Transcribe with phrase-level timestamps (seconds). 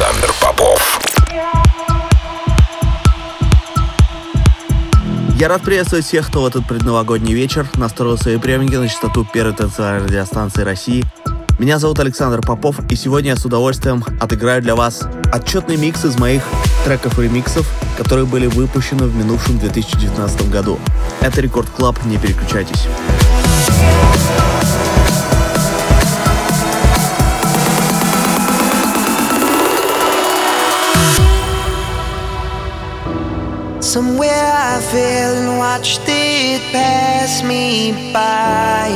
[0.00, 1.00] Александр Попов.
[5.38, 9.52] Я рад приветствовать всех, кто в этот предновогодний вечер настроил свои приемники на частоту первой
[9.52, 11.04] танцевальной радиостанции России.
[11.58, 15.02] Меня зовут Александр Попов, и сегодня я с удовольствием отыграю для вас
[15.34, 16.42] отчетный микс из моих
[16.86, 20.78] треков и ремиксов, которые были выпущены в минувшем 2019 году.
[21.20, 22.86] Это Record Club, не переключайтесь.
[33.96, 38.86] Somewhere I fell and watched it pass me by.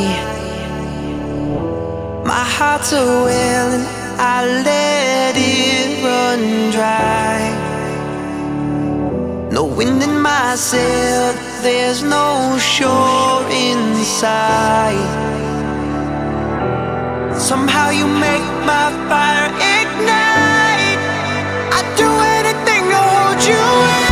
[2.24, 3.88] My heart's a well and
[4.20, 7.40] I let it run dry.
[9.50, 15.10] No wind in my sail, there's no shore in sight.
[17.36, 21.00] Somehow you make my fire ignite.
[21.76, 24.03] I'd do anything to hold you.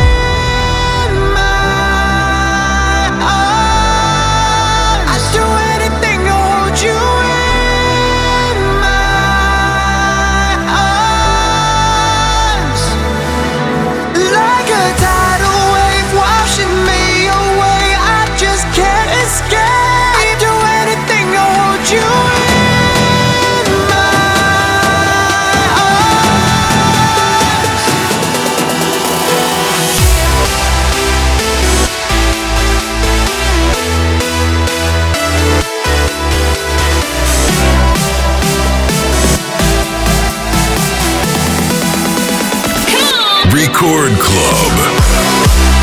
[43.53, 45.82] Record Club.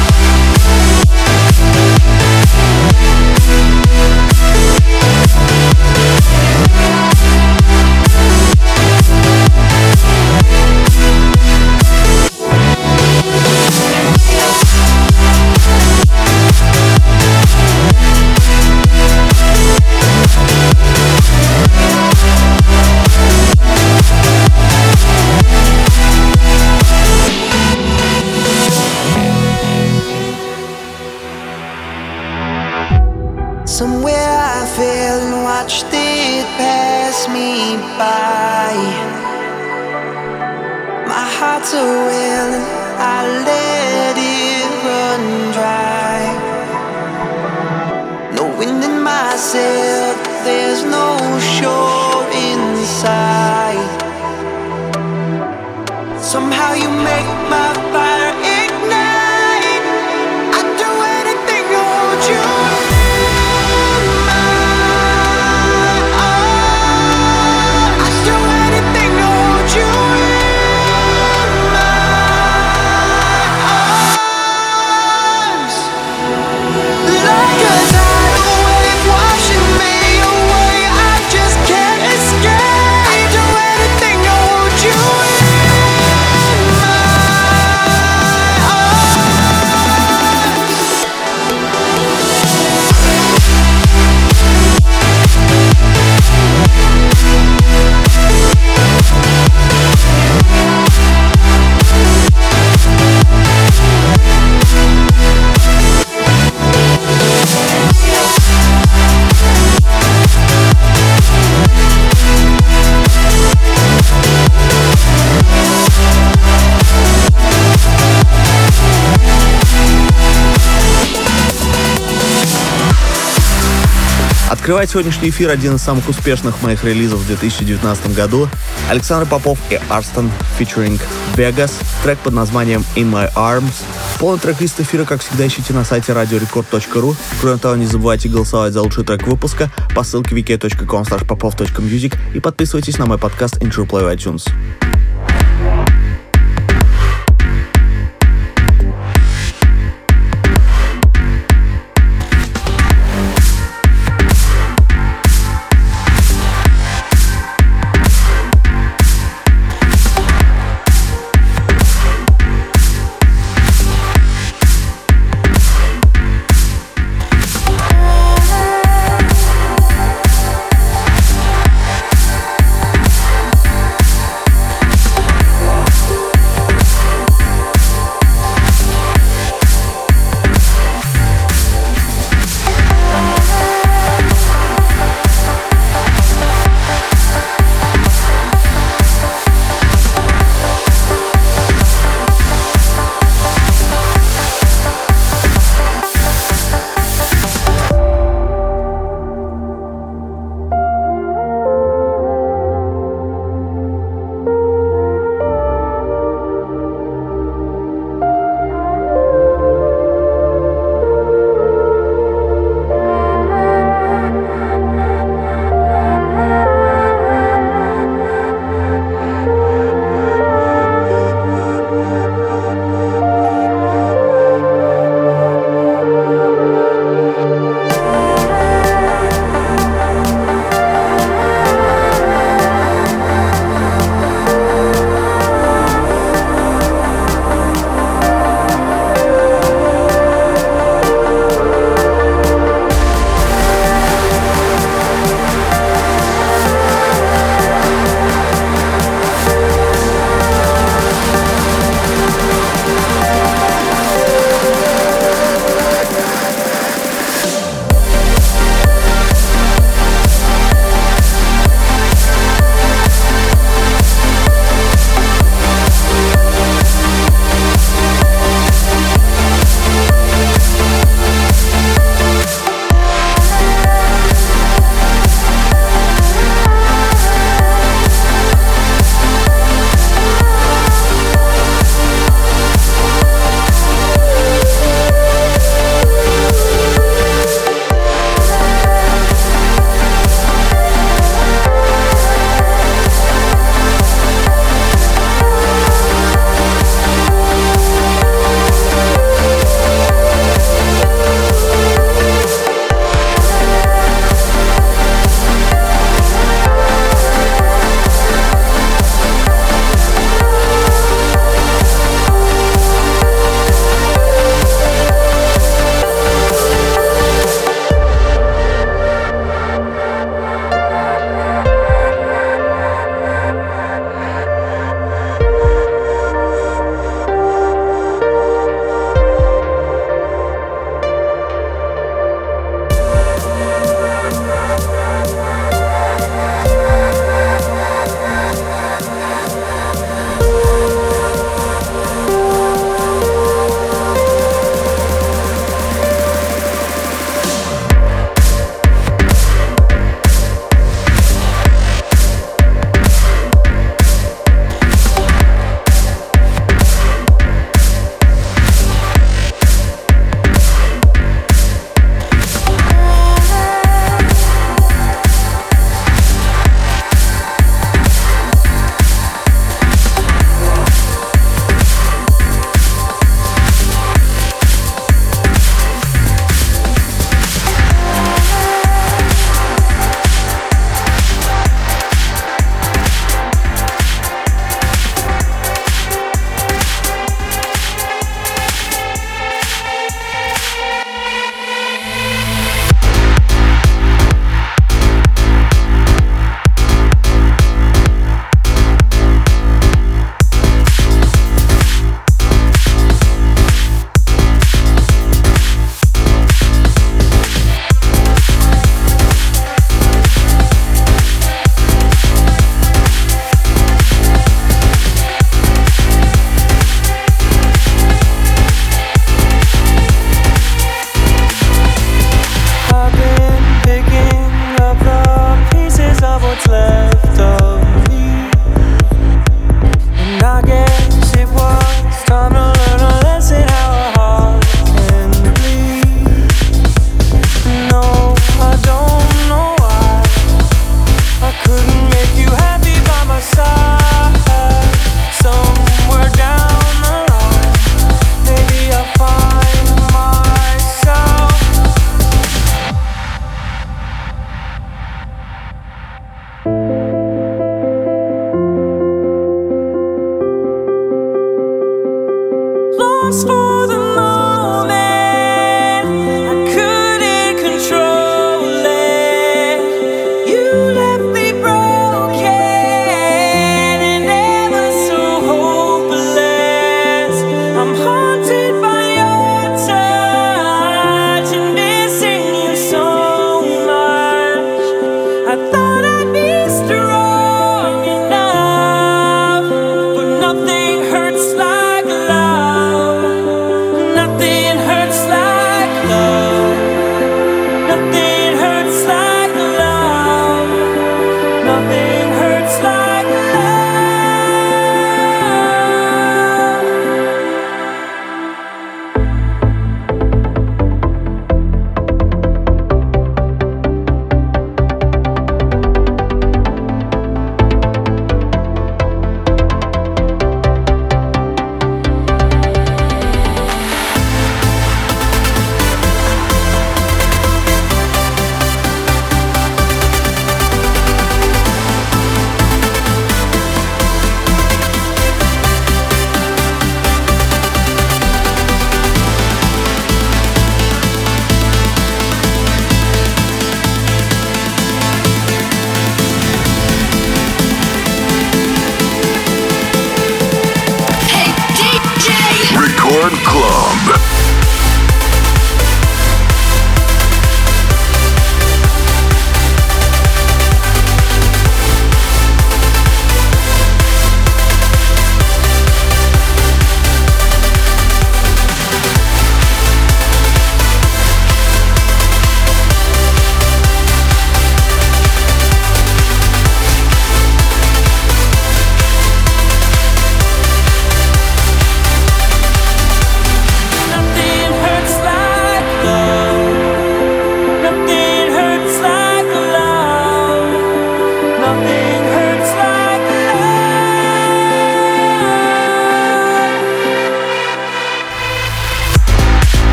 [124.60, 128.46] Открывает сегодняшний эфир один из самых успешных моих релизов в 2019 году.
[128.90, 131.00] Александр Попов и Арстон featuring
[131.34, 131.72] Vegas.
[132.02, 133.72] Трек под названием In My Arms.
[134.18, 137.16] Полный трек-лист эфира, как всегда, ищите на сайте radiorecord.ru.
[137.40, 142.98] Кроме того, не забывайте голосовать за лучший трек выпуска по ссылке wiki.com popov.music и подписывайтесь
[142.98, 144.46] на мой подкаст Intro Play в iTunes.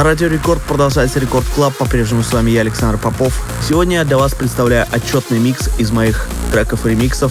[0.00, 1.76] На Радио Рекорд продолжается Record Club.
[1.76, 3.38] По-прежнему с вами я, Александр Попов.
[3.68, 7.30] Сегодня я для вас представляю отчетный микс из моих треков и ремиксов,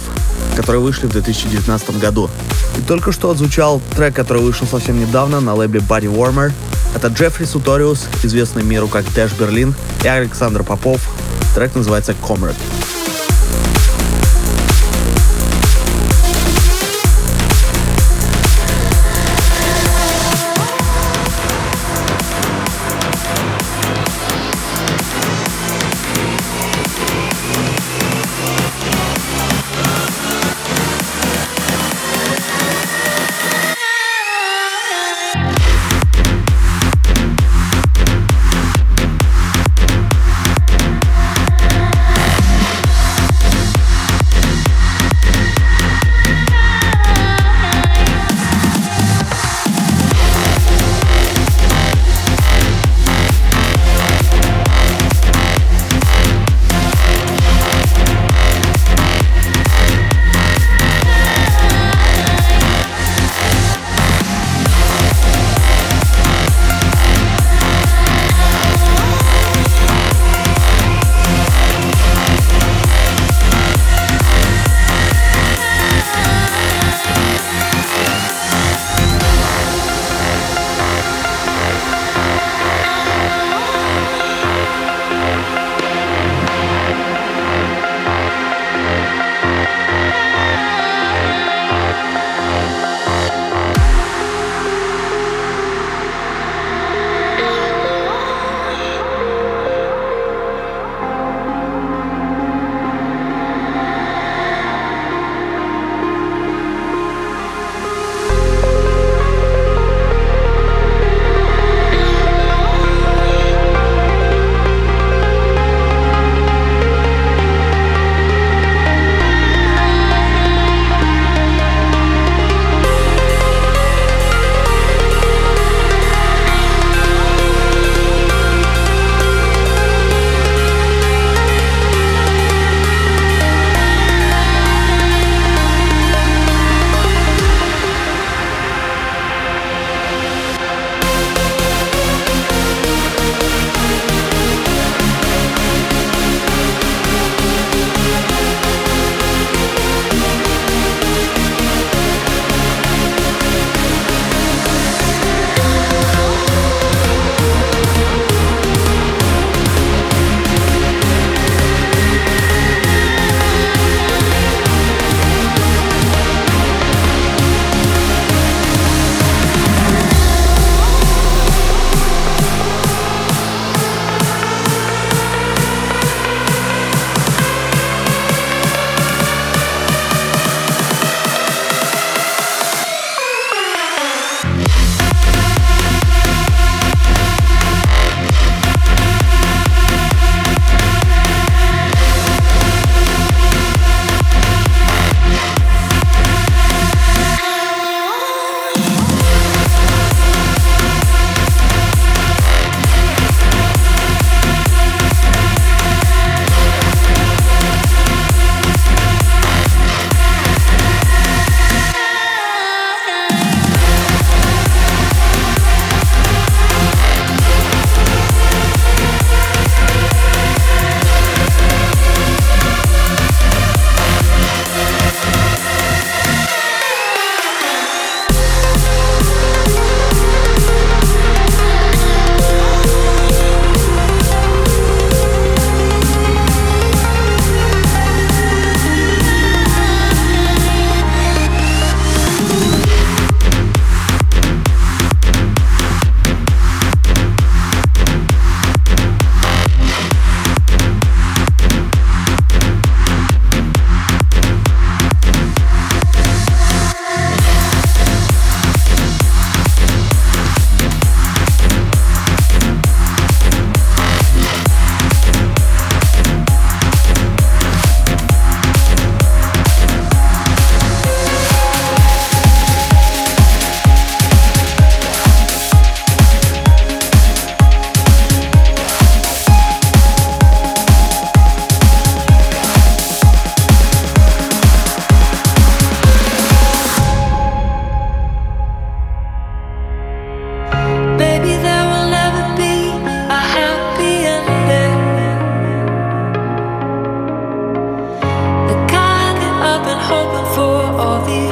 [0.56, 2.30] которые вышли в 2019 году.
[2.78, 6.52] И только что отзвучал трек, который вышел совсем недавно на лейбле Body Warmer.
[6.96, 9.74] Это Джеффри Суториус, известный миру как Dash Berlin,
[10.04, 11.02] и Александр Попов.
[11.56, 12.54] Трек называется Comrade.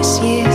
[0.07, 0.46] this year.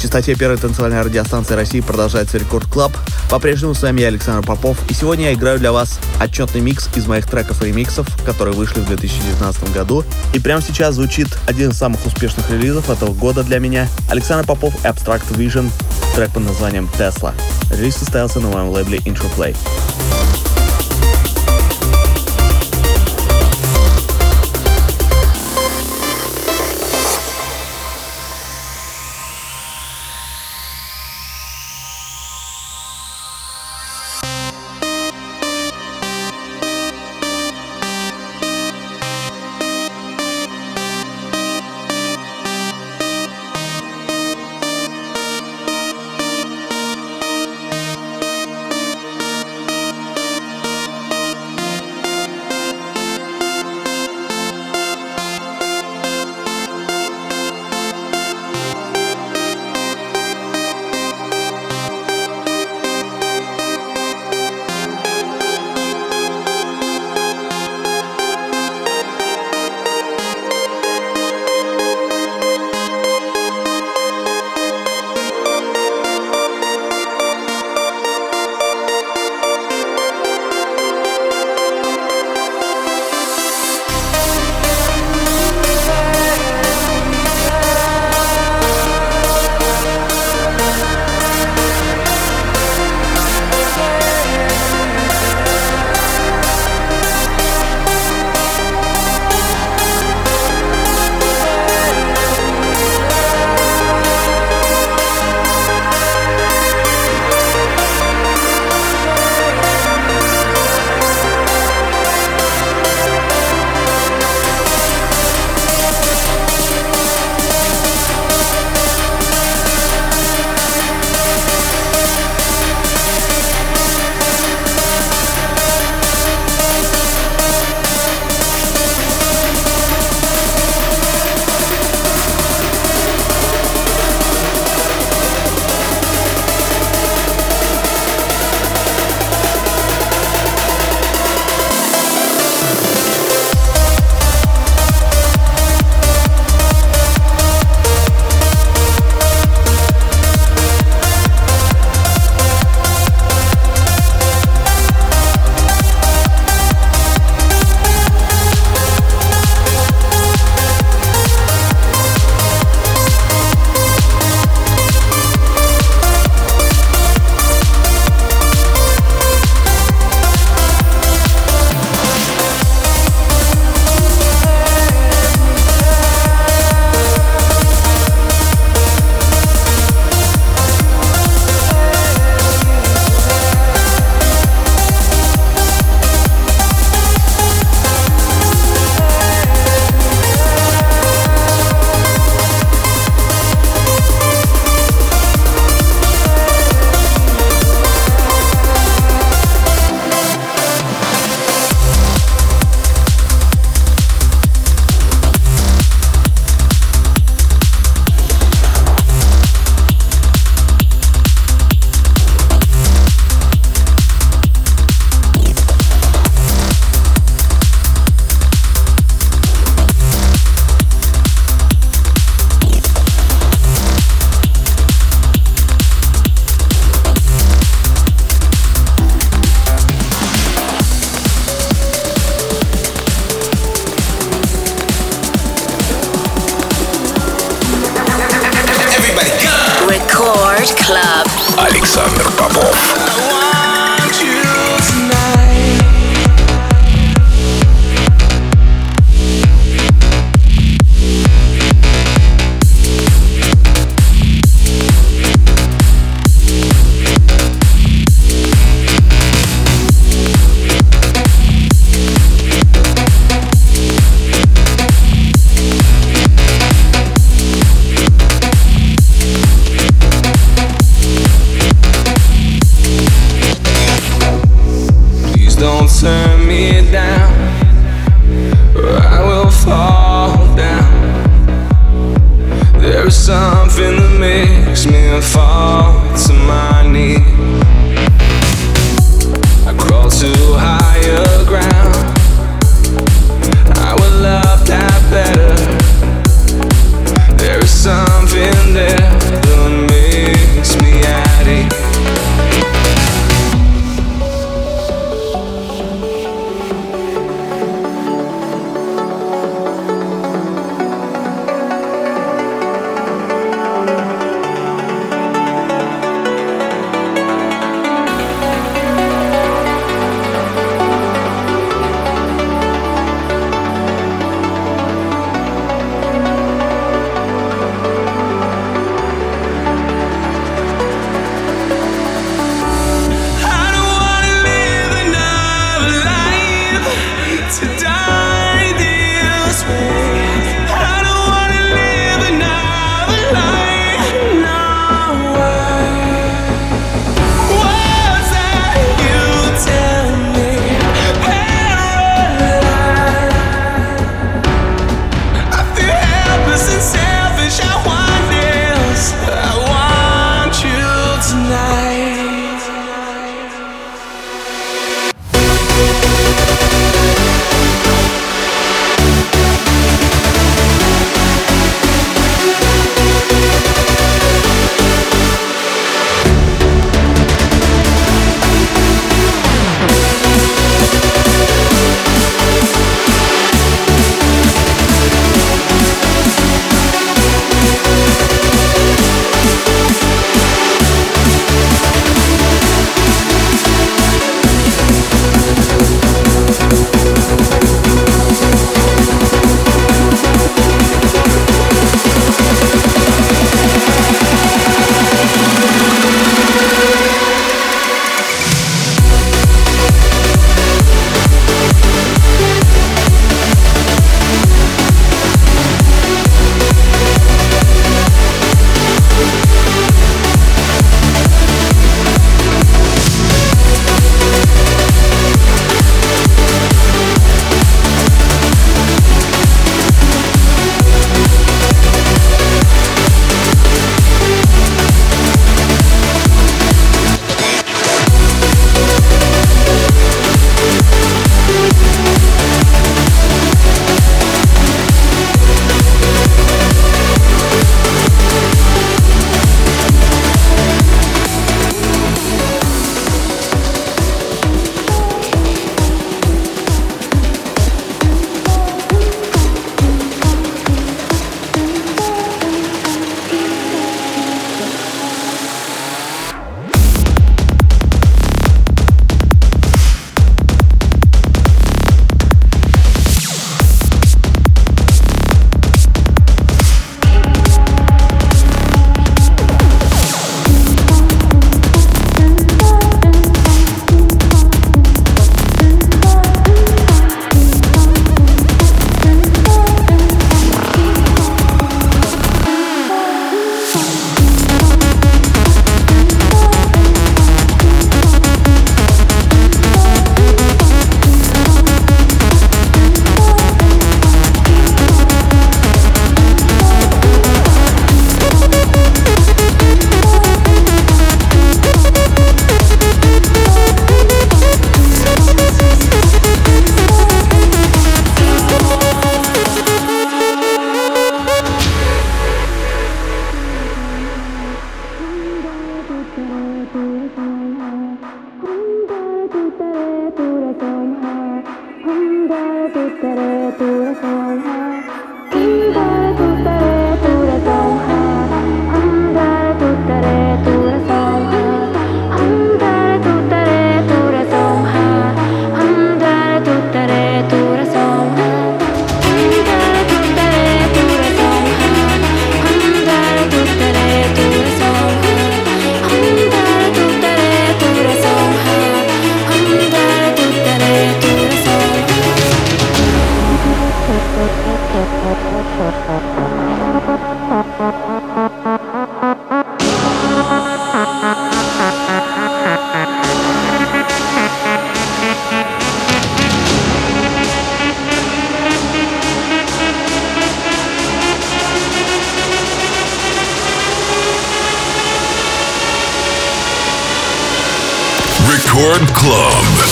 [0.00, 2.92] Частоте первой танцевальной радиостанции России продолжается Record Club.
[3.30, 7.06] По-прежнему с вами я, Александр Попов, и сегодня я играю для вас отчетный микс из
[7.06, 10.04] моих треков и ремиксов, которые вышли в 2019 году.
[10.32, 13.88] И прямо сейчас звучит один из самых успешных релизов этого года для меня.
[14.08, 15.70] Александр Попов Abstract Vision,
[16.14, 17.34] трек под названием Tesla.
[17.70, 19.54] Релиз состоялся на моем лейбле Interplay.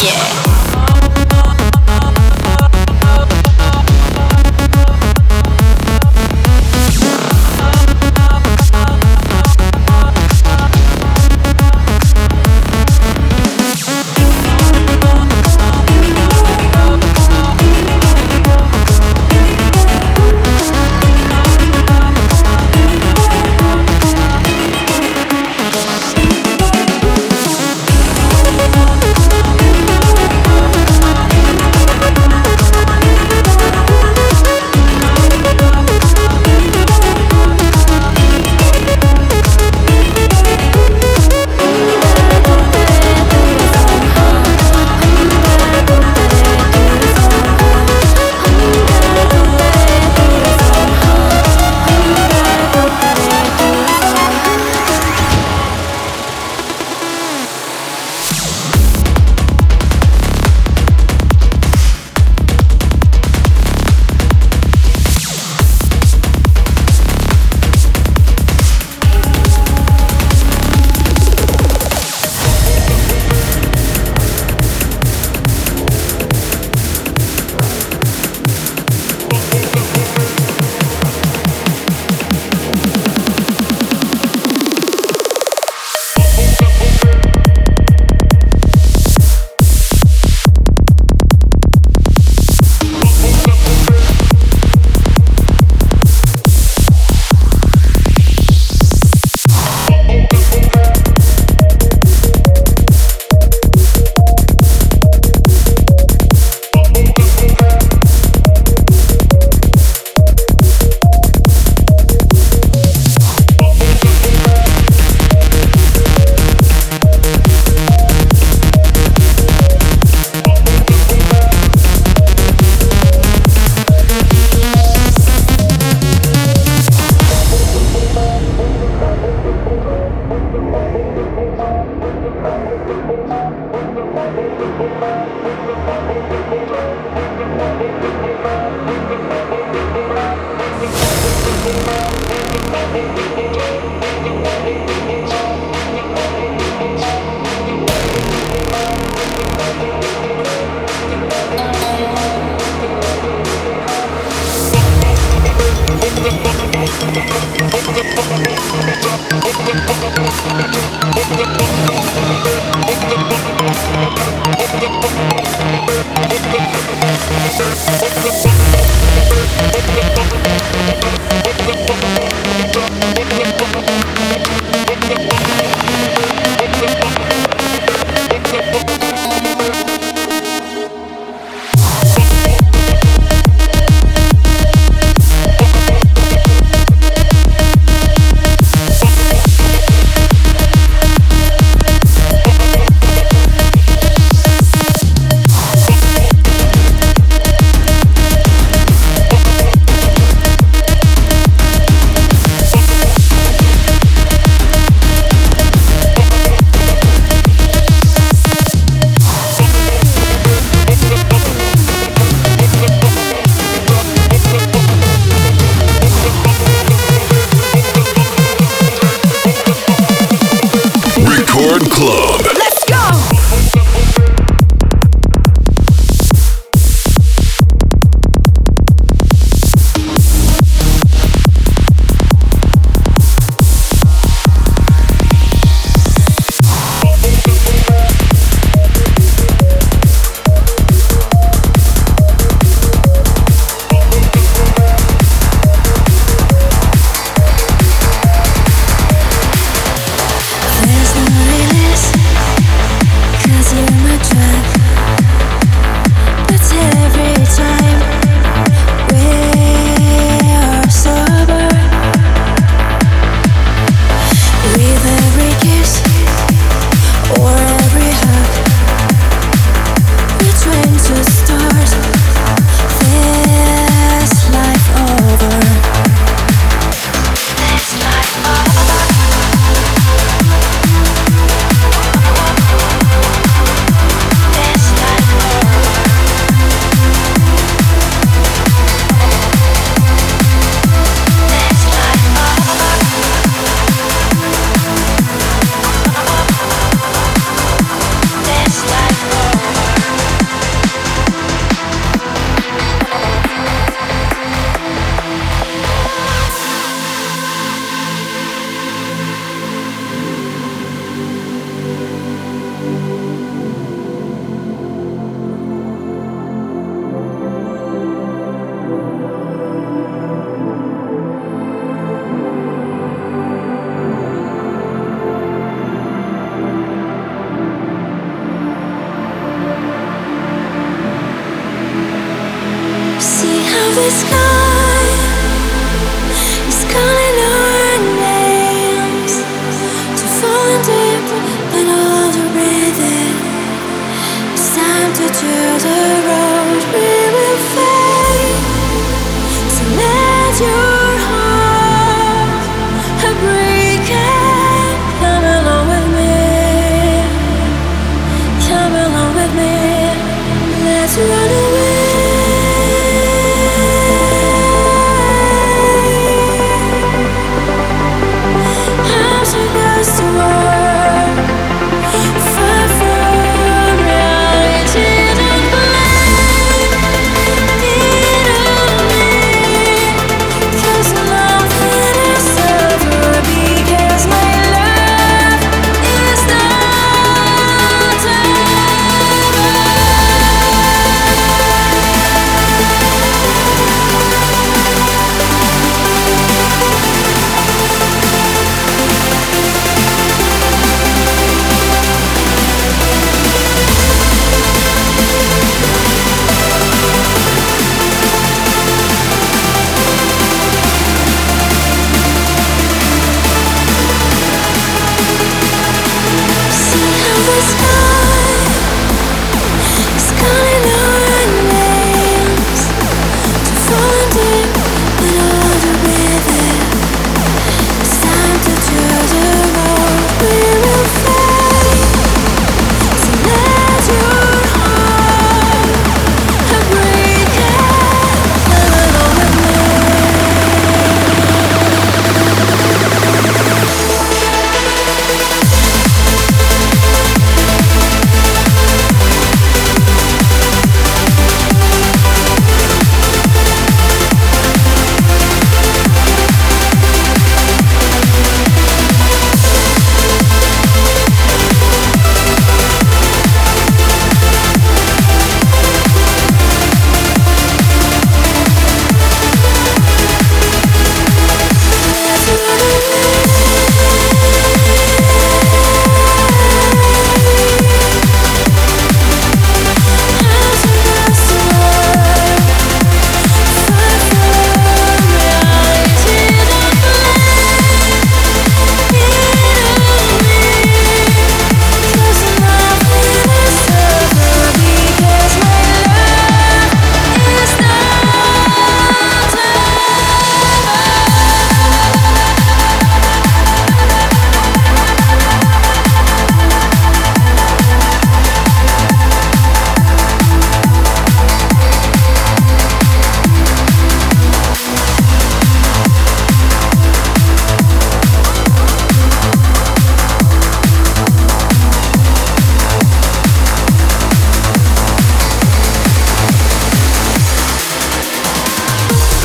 [0.00, 0.37] Yeah.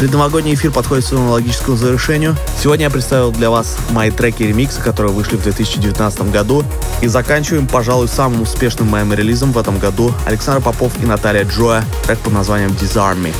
[0.03, 2.35] Предновогодний эфир подходит к своему логическому завершению.
[2.61, 6.65] Сегодня я представил для вас мои треки и ремиксы, которые вышли в 2019 году.
[7.01, 11.85] И заканчиваем, пожалуй, самым успешным моим релизом в этом году Александр Попов и Наталья Джоя,
[12.05, 13.33] трек под названием Disarm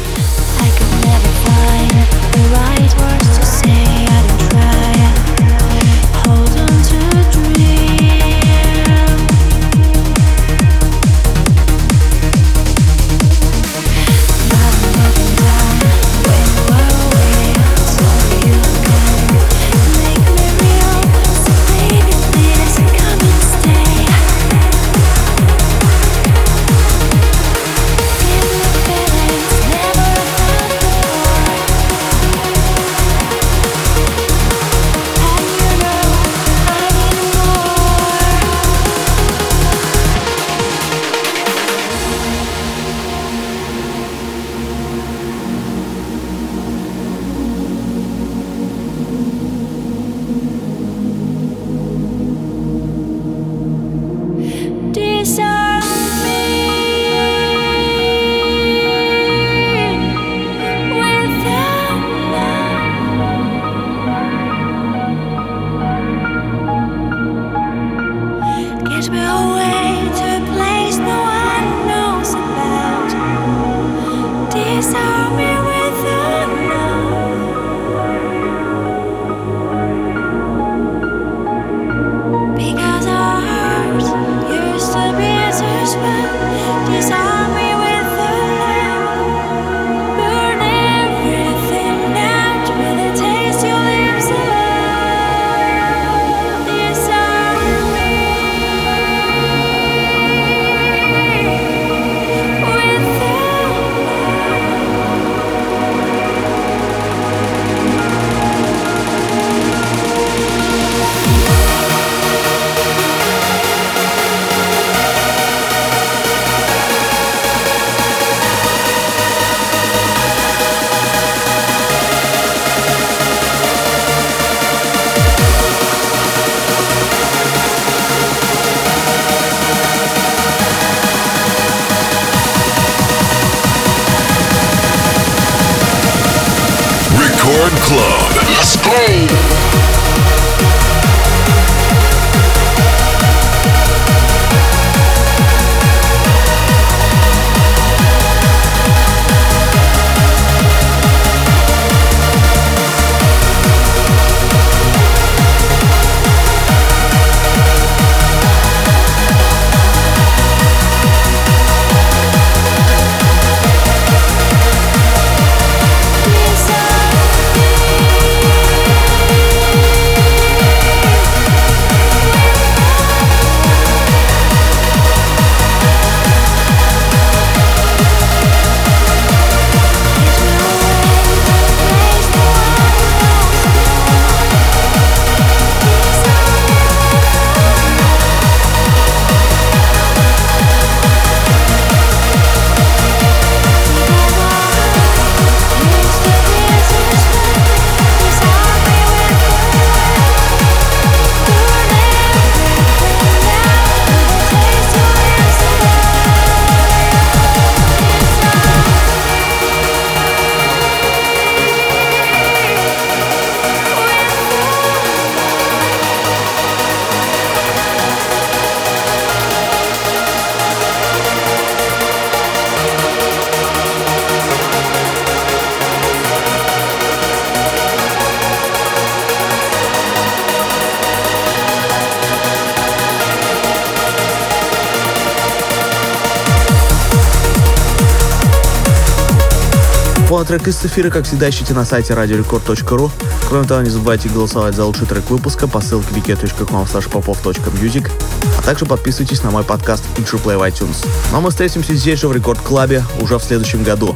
[240.34, 243.12] Полный трек из эфира, как всегда, ищите на сайте radiorecord.ru.
[243.48, 248.10] Кроме того, не забывайте голосовать за лучший трек выпуска по ссылке wiki.com popov.music,
[248.58, 251.06] а также подписывайтесь на мой подкаст Interplay в iTunes.
[251.32, 254.16] Ну а мы встретимся здесь же в Рекорд Клабе уже в следующем году.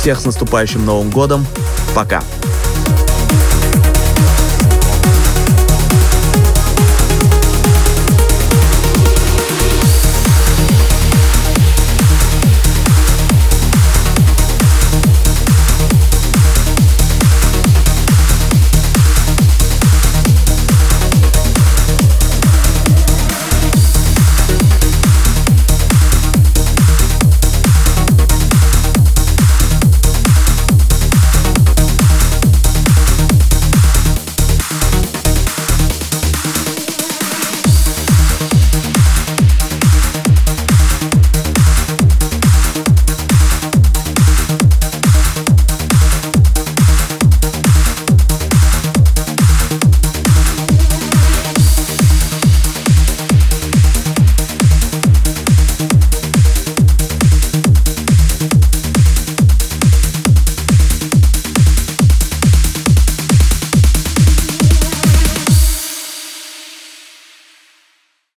[0.00, 1.46] Всех с наступающим Новым Годом.
[1.94, 2.22] Пока!